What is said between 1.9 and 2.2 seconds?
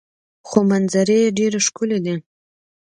دي.